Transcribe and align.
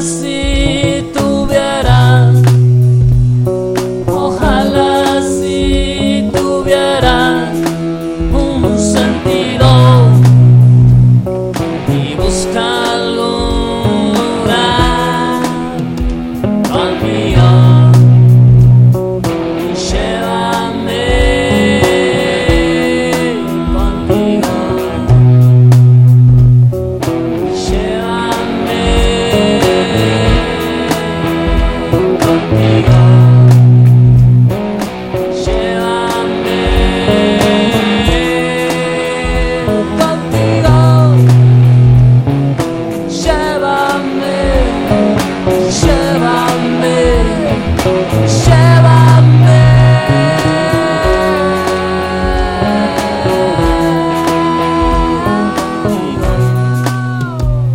see. 0.00 0.39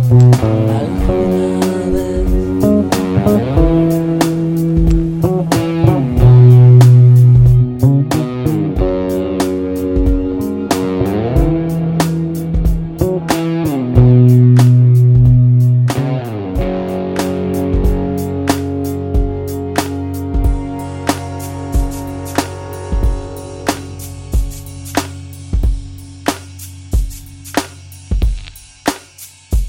Al 0.08 1.05